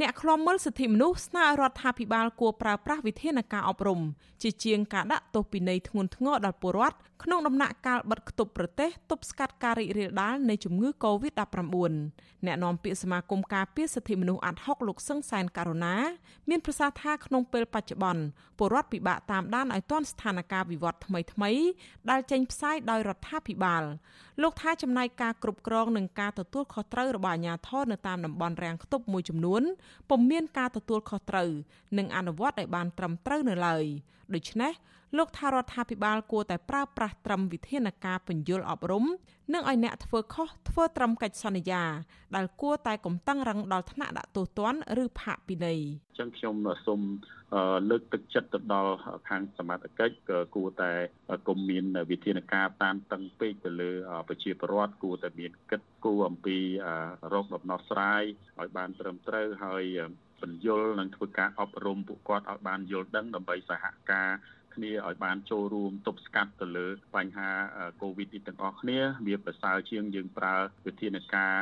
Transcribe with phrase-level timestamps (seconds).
[0.00, 4.00] អ្នកឃ្លាំមើលសិទ្ធិមនុស្សស្នើឲ្យរដ្ឋាភិបាលគួរប្រើប្រាស់វិធានការអប់រំ
[4.42, 11.92] ជាជាងការដាក់ទោសពិន័យធ្ងន់ធ្ងរដល់ពលរដ្ឋក្នុងដំណាក់កាលបិទគប់ប្រទេសទប់ស្កាត់ការរីករាលដាលនៃជំងឺ Covid-19
[12.46, 15.96] អ្នកនាំពាក្យសមាគមការពារសិទ្ធិមនុស្សអាត់ហុកលោកសឹងសែនករណា
[16.48, 18.22] មានប្រសាសន៍ថាក្នុងពេលបច្ចុប្បន្ន
[18.58, 21.50] ពលរដ្ឋពិបាកតាមដានឲ្យទាន់ស្ថានភាពវិវត្តថ្មីថ្មី
[22.10, 23.82] ដែលចេញផ្សាយដោយរដ្ឋាភិបាល
[24.42, 29.62] លោកថាចំណែកការគ្រប់គ្រងនិងការទទួលខុសត្រូវរបស់អាជ្ញាធរនៅតាមតំបន់រាំងខ្ទប់មួយចំនួន
[30.08, 31.50] ពុំមានការទទួលខុសត្រូវ
[31.98, 33.84] និងអនុវត្តឲ្យបានត្រឹមត្រូវនៅឡើយ
[34.34, 34.72] ដូច្នេះ
[35.16, 39.04] លោកថារដ្ឋាភិបាលគួរតែប្រើប្រាស់ត្រឹមវិធានការពន្យល់អប់រំ
[39.54, 41.82] និងឲ្យអ្នកធ្វើខុសធ្វើត្រឹមកិច្ចសន្យា
[42.36, 46.54] ដែលគួរតែកំតឹងរឹងដល់ថ្នាក់ដាក់ទោសទណ្ឌឬផាកពិន័យអញ្ចឹងខ្ញុំ
[46.86, 47.00] សូម
[47.90, 48.94] លើកទឹកចិត្តទៅដល់
[49.28, 50.92] ខាងសមត្ថកិច្ចក៏គួរតែ
[51.48, 53.90] កុំមានវិធានការតាមតឹងពេកទៅលើ
[54.28, 56.58] ប្រជាពលរដ្ឋគួរតែមានគិតគូរអំពី
[57.32, 58.22] រោគដំណោះស្រាយ
[58.60, 59.84] ឲ្យបានត្រឹមត្រូវហើយ
[60.42, 64.30] បញ្យលនិងធ្វើការអប់រំពួកគាត់ឲ្យបានយល់ដឹងដើម្បីសហការ
[64.78, 67.50] គ្នាឲ្យបានចូលរួមទប់ស្កាត់ទៅលើបញ្ហា
[68.02, 71.56] កូវីដនេះទាំងអស់គ្នាវាប្រសើរជាងយើងប្រើវិធានការ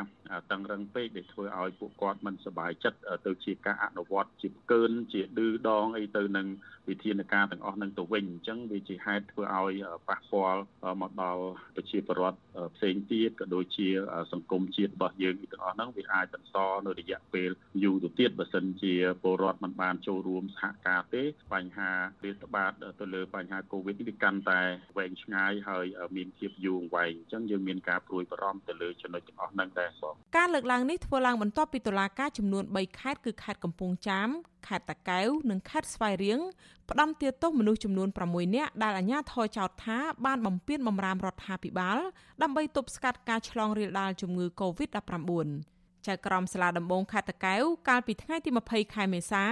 [0.51, 6.47] តឹងរឹងពេកដែលធ្វើឲ្យពួកគាត់មិនសប្បាយចិត្តទៅជាការអនុវត្តជាកើនជាឌឺដងអីទៅនឹង
[6.89, 9.73] វិធានការទាំងអស់នឹងទៅវិញអញ្ចឹងវាជាហេតុធ្វើឲ្យ
[10.09, 10.63] ប៉ះពាល់
[11.03, 11.43] មកដល់
[11.77, 12.39] ប្រជាពលរដ្ឋ
[12.77, 13.89] ផ្សេងទៀតក៏ដូចជា
[14.33, 17.51] សង្គមជាតិរបស់យើងទាំងអស់ហ្នឹងវាអាចបន្តនៅរយៈពេល
[17.85, 21.23] យូរទៅទៀតបើសិនជាពលរដ្ឋមិនបានចូលរួមសហការទេ
[21.53, 21.91] បញ្ហា
[22.25, 24.61] រាតត្បាតទៅលើបញ្ហាកូវីដនេះវាកាន់តែ
[24.97, 25.85] វែងឆ្ងាយហើយ
[26.17, 34.29] មានភាពយូរអង្វែងអញ្ចឹងយើងមានការព្រួយបារម្ភទៅលើចំណុចទាំងអស់ហ្នឹងដែរបងការលើកឡើងនេះធ្វើឡើងបន្ទាប់ពីតុលាការចំនួន3ខេត្តគឺខេត្តកំពង់ចាម
[34.67, 36.41] ខេត្តតាកែវនិងខេត្តស្វាយរៀង
[36.91, 41.99] ផ្ដន្ទាទោសមនុស្សចំនួន6នាក់ដែលអាជ្ញាធរចោទថាបានបំពានបំរាមរដ្ឋាភិបាល
[42.43, 45.31] ដើម្បីទប់ស្កាត់ការឆ្លងរាលដាលជំងឺ Covid-19
[46.07, 49.45] ចៅក្រមសាលាដំបងខេត្តតាកែវកាលពីថ្ងៃទី20ខែមេសា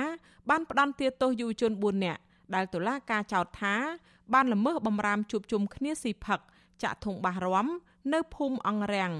[0.51, 2.21] បានផ្ដន្ទាទោសយុវជន4នាក់
[2.55, 3.75] ដែលតុលាការចោទថា
[4.33, 6.41] បានល្មើសបំរាមជួបជុំគ្នាស៊ីផឹក
[6.83, 7.67] ចាក់ធុងបាសរំ
[8.13, 9.13] នៅភូមិអង្រាំង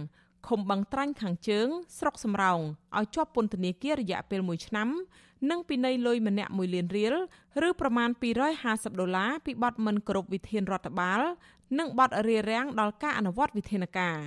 [0.49, 1.69] ឃុំបឹងត្រាញ់ខាងជើង
[1.99, 2.61] ស្រុកសំរោង
[2.97, 4.89] ឲ្យជាប់ពន្ធនាគាររយៈពេល1ឆ្នាំ
[5.51, 7.15] និងពិន័យលុយម្នាក់1លានរៀល
[7.69, 8.09] ឬប្រមាណ
[8.55, 11.21] 250ដុល្លារពីបទមិនគោរពវិធានរដ្ឋបាល
[11.79, 14.19] និងបទរារាំងដល់ការអនុវត្តវិធានការ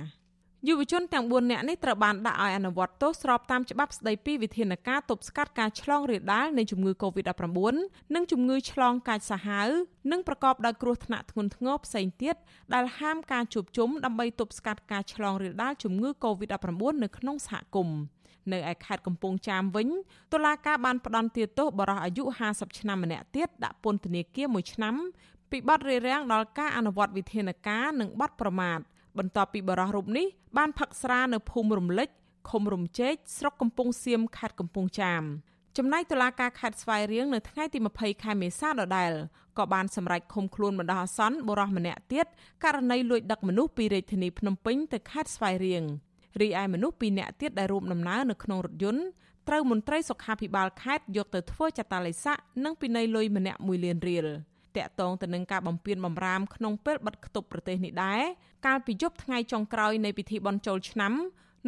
[0.66, 7.74] យុវជនទាំង4នាក់នេះត្រូវបានដាក់ឲ្យអនុវត្តទោសស្របតាមច្បាប់ស្តីពីវិធានការទប់ស្កាត់ការឆ្លងរាលដាលនៃជំងឺ Covid-19
[8.14, 9.68] និងជំងឺឆ្លងកាចសាហាវ
[10.12, 12.34] និងប្រកបដោយគ្រោះថ្នាក់ធ្ងន់ធ្ងរផ្សេងទៀត
[12.74, 17.98] ដែលហាមការជួបជុំដើម្បីទប់ស្កាត់ការឆ្លងរាលដាលជំងឺ Covid-19 នៅក្នុងសហគមន៍
[18.52, 19.88] នៅឯខេត្តកំពង់ចាមវិញ
[20.32, 24.94] តុលាការបានផ្តន្ទាទោសបរិះអាយុ50ឆ្នាំម្នាក់ទៀតដាក់ពន្ធនាគារ1ឆ្នាំ
[25.50, 28.80] ពីបទរារាំងដល់ការអនុវត្តវិធានការនិងបទប្រមាថ
[29.18, 30.26] បន្ទាប់ពីបរិះរូបនេះ
[30.58, 32.08] បានផឹកស្រានៅភូមិរំលេច
[32.50, 35.22] ឃុំរំជែកស្រុកកំពង់សៀមខេត្តកំពង់ចាម
[35.76, 39.12] ចំណែកតុលាការខេត្តស្វាយរៀងនៅថ្ងៃទី20ខែមេសាដដែល
[39.58, 42.26] ក៏បានសម្រេចឃុំខ្លួនបណ្ដោះអាសន្នបុរសម្នាក់ទៀត
[42.64, 45.82] ករណីលួចដឹកមនុស្សពីរាជធានីភ្នំពេញទៅខេត្តស្វាយរៀង
[46.40, 49.04] រីឯមនុស្ស2នាក់ទៀតដែលរួមដំណើរនៅក្នុងរថយន្ត
[49.48, 54.26] ត្រូវមន្ត្រីសុខាភិបាលខេត្តយកទៅធ្វើចតាឡេស័កនិងពិន័យលុយម្នាក់1លានរៀល
[54.78, 58.22] តាក់ទងទៅនឹងការបំពានបំរាមក្នុងពេលបិទគប់ប្រទេសនេះដែរ
[58.66, 61.12] កាលពីយប់ថ្ងៃចុងក្រោយនៃពិធីបុណ្យចូលឆ្នាំ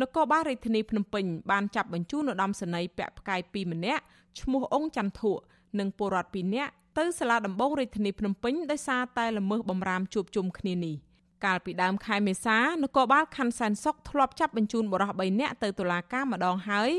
[0.00, 4.02] នគរបាលរាជធានីភ្នំពេញបានចាប់បញ្ជូនឧត្តមសេនីយ៍ពាក់ផ្កាយ2ម្នាក់
[4.40, 5.32] ឈ្មោះអង្គចន្ទធុ
[5.78, 10.96] និងពលរដ្ឋ2នាក់ទៅសាលាដំបងរាជធានីភ្នំពេញដោយសារតែល្មើសបំរាមជួបជុំគ្នានេះ។
[11.44, 16.90] កាលពីដើមខែមេសានគរបាលខណ្ឌសែនសុខធ្លាប់ចាប់បញ្ជូនបរិះ3នាក់ទៅតុលាការម្ដងហើយ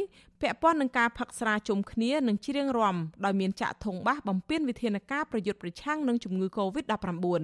[0.41, 7.43] ពាក់ព័ន្ធនឹងការផឹកស្រាជុំគ្នានិងច្រៀងរាំដោយមានចាក់ធុងបាសបំពេញវិធានការប្រយុទ្ធប្រឆាំងនឹងជំងឺ Covid-19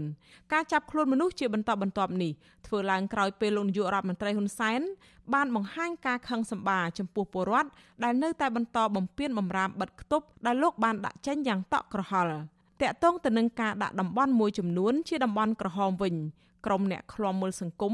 [0.53, 2.31] ការចាប់ខ្លួនមនុស្សជាបន្តបន្ទាប់នេះ
[2.67, 4.81] ធ្វើឡើងក្រោយពេលលោកនាយករដ្ឋមន្ត្រីហ៊ុនសែន
[5.33, 7.69] បានបង្ហាញការខឹងសម្បារចំពោះពលរដ្ឋ
[8.03, 12.39] ដែលនៅតែបន្តបំពេញបំរាមបិទគប់ដែលលោកបានដាក់ចេញយ៉ាងតក់ក្រហល់
[12.81, 16.15] តាក់ទងទៅនឹងការដាក់តំបន់មួយចំនួនជាតំបន់ក្រហមវិញ
[16.67, 17.93] ក្រុមអ្នកឃ្លាំមើលសង្គម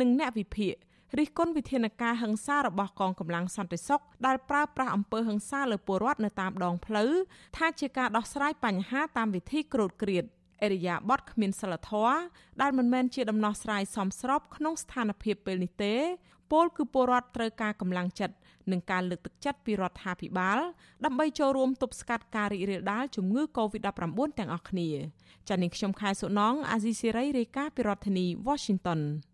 [0.00, 0.74] និងអ្នកវិភាគ
[1.18, 7.12] រិះគន់វិធានការហិង្សារបស់កងកម្លាំងសន្តិសុខដែលប្រើប្រាស់អំពើហិង្សាលើពលរដ្ឋនៅតាមដងផ្លូវ
[7.56, 10.24] ថាជាការដោះស្រាយបញ្ហាតាមវិធីក្រោតក្រៀត
[10.62, 12.16] អរិយាប័ត្រគ្មានសិលធម៌
[12.62, 15.94] ដែលមិនមែនជាដំណោះស្រាយសមស្របក្នុងស្ថានភាពពេលនេះទេ
[16.52, 18.36] ពលគឺពលរដ្ឋត្រូវការកម្លាំងចិត្ត
[18.70, 20.58] និងការលើកទឹកចិត្តពីរដ្ឋាភិបាល
[21.04, 24.88] ដើម្បីចូលរួមទប់ស្កាត់ការរីករាលដាលជំងឺ Covid-19 ទាំងអស់គ្នា
[25.48, 29.00] ចា៎នាងខ្ញុំខែសុណងអាស៊ីសេរីរាយការណ៍ពីរដ្ឋធានី Washington